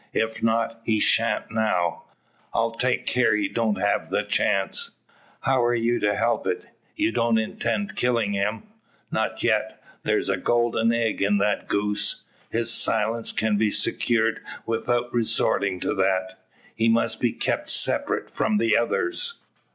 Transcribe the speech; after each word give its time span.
"If 0.15 0.41
not, 0.41 0.81
he 0.83 0.99
shan't 0.99 1.51
now. 1.51 2.05
I'll 2.55 2.71
take 2.71 3.05
care 3.05 3.35
he 3.35 3.47
don't 3.47 3.79
have 3.79 4.09
the 4.09 4.23
chance." 4.23 4.89
"How 5.41 5.63
are 5.63 5.75
ye 5.75 5.99
to 5.99 6.15
help 6.15 6.47
it? 6.47 6.65
You 6.95 7.11
don't 7.11 7.37
intend 7.37 7.95
killin' 7.95 8.33
him?" 8.33 8.63
"Not 9.11 9.43
yet; 9.43 9.79
thar's 10.03 10.27
a 10.27 10.37
golden 10.37 10.91
egg 10.91 11.21
in 11.21 11.37
that 11.37 11.67
goose. 11.67 12.23
His 12.49 12.73
silence 12.73 13.31
can 13.31 13.57
be 13.57 13.69
secured 13.69 14.43
without 14.65 15.13
resortin' 15.13 15.79
to 15.81 15.93
that. 15.93 16.45
He 16.73 16.89
must 16.89 17.19
be 17.19 17.31
kep' 17.31 17.69
separate 17.69 18.31
from 18.31 18.57
the 18.57 18.75
others." 18.75 19.37